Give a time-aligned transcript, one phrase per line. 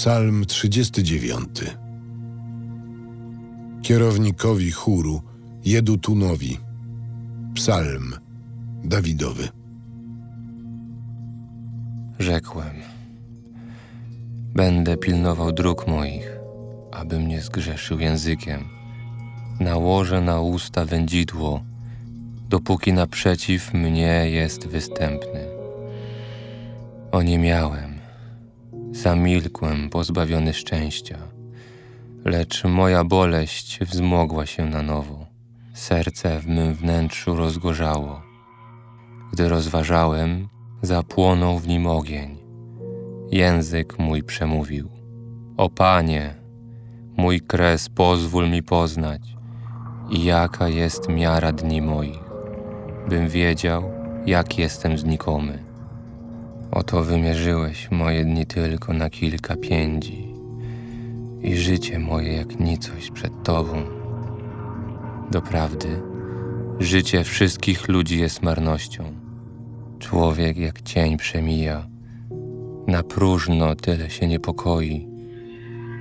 [0.00, 1.76] Psalm 39.
[3.82, 5.22] Kierownikowi chóru
[5.64, 6.58] Jedutunowi.
[7.54, 8.14] Psalm
[8.84, 9.48] Dawidowy.
[12.18, 12.74] Rzekłem:
[14.54, 16.32] Będę pilnował dróg moich,
[16.92, 18.64] abym nie zgrzeszył językiem.
[19.60, 21.64] Nałożę na usta wędzidło,
[22.48, 25.46] dopóki naprzeciw mnie jest występny.
[27.12, 27.89] O nie miałem,
[29.00, 31.18] zamilkłem, pozbawiony szczęścia,
[32.24, 35.26] lecz moja boleść wzmogła się na nowo.
[35.74, 38.22] Serce w mym wnętrzu rozgorzało.
[39.32, 40.48] Gdy rozważałem,
[40.82, 42.38] zapłonął w nim ogień.
[43.30, 44.88] Język mój przemówił:
[45.56, 46.34] O Panie,
[47.16, 49.36] mój kres pozwól mi poznać,
[50.10, 52.24] jaka jest miara dni moich,
[53.08, 53.90] bym wiedział,
[54.26, 55.69] jak jestem znikomy.
[56.72, 60.34] Oto wymierzyłeś moje dni tylko na kilka piędzi
[61.42, 63.82] i życie moje jak nicość przed Tobą.
[65.30, 66.02] Doprawdy,
[66.78, 69.04] życie wszystkich ludzi jest marnością.
[69.98, 71.86] Człowiek jak cień przemija,
[72.86, 75.08] na próżno tyle się niepokoi,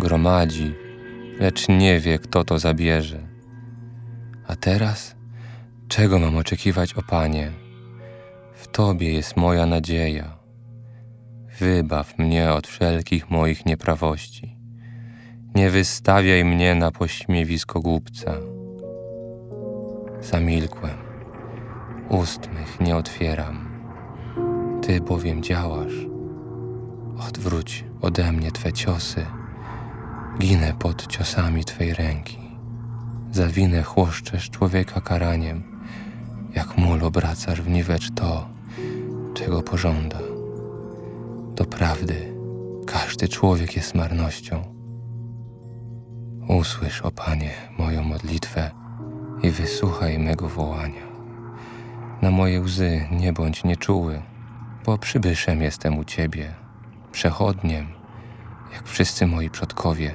[0.00, 0.74] gromadzi,
[1.40, 3.28] lecz nie wie, kto to zabierze.
[4.46, 5.16] A teraz,
[5.88, 7.52] czego mam oczekiwać, o Panie?
[8.54, 10.33] W Tobie jest moja nadzieja.
[11.60, 14.56] Wybaw mnie od wszelkich moich nieprawości.
[15.54, 18.34] Nie wystawiaj mnie na pośmiewisko głupca.
[20.20, 20.94] Zamilkłem,
[22.08, 23.68] ust mych nie otwieram.
[24.82, 26.06] Ty bowiem działasz.
[27.28, 29.26] Odwróć ode mnie Twe ciosy.
[30.38, 32.38] Ginę pod ciosami Twej ręki.
[33.30, 35.62] Za winę chłoszczesz człowieka karaniem,
[36.54, 38.48] jak mól obracasz w niwecz to,
[39.34, 40.33] czego pożąda.
[41.56, 42.34] Doprawdy,
[42.86, 44.62] każdy człowiek jest marnością.
[46.48, 48.70] Usłysz, o Panie, moją modlitwę
[49.42, 51.02] i wysłuchaj mego wołania.
[52.22, 54.22] Na moje łzy nie bądź nieczuły,
[54.86, 56.54] bo przybyszem jestem u Ciebie,
[57.12, 57.86] przechodniem,
[58.72, 60.14] jak wszyscy moi przodkowie.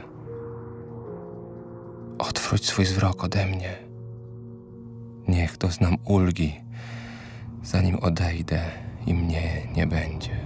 [2.17, 3.77] Odwróć swój wzrok ode mnie.
[5.27, 6.61] Niech doznam ulgi,
[7.63, 8.61] zanim odejdę
[9.07, 10.39] i mnie nie będzie.